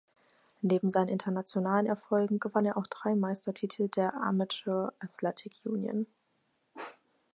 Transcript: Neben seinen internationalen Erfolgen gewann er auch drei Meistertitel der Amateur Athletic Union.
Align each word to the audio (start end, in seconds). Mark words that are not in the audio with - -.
Neben 0.61 0.89
seinen 0.89 1.09
internationalen 1.09 1.85
Erfolgen 1.85 2.39
gewann 2.39 2.65
er 2.65 2.75
auch 2.75 2.87
drei 2.87 3.13
Meistertitel 3.13 3.87
der 3.87 4.15
Amateur 4.15 4.93
Athletic 4.99 5.59
Union. 5.63 6.07